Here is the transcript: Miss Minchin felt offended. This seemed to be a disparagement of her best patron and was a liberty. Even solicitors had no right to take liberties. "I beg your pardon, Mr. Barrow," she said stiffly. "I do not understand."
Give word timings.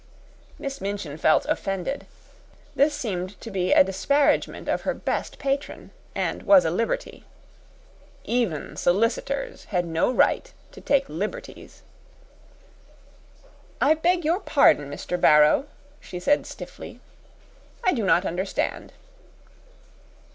Miss 0.57 0.81
Minchin 0.81 1.15
felt 1.15 1.45
offended. 1.45 2.07
This 2.75 2.95
seemed 2.95 3.39
to 3.39 3.51
be 3.51 3.71
a 3.71 3.83
disparagement 3.83 4.67
of 4.67 4.81
her 4.81 4.95
best 4.95 5.37
patron 5.37 5.91
and 6.15 6.41
was 6.41 6.65
a 6.65 6.71
liberty. 6.71 7.23
Even 8.23 8.75
solicitors 8.75 9.65
had 9.65 9.85
no 9.85 10.11
right 10.11 10.51
to 10.71 10.81
take 10.81 11.07
liberties. 11.07 11.83
"I 13.79 13.93
beg 13.93 14.25
your 14.25 14.39
pardon, 14.39 14.89
Mr. 14.89 15.21
Barrow," 15.21 15.67
she 15.99 16.19
said 16.19 16.47
stiffly. 16.47 16.99
"I 17.83 17.93
do 17.93 18.03
not 18.03 18.25
understand." 18.25 18.93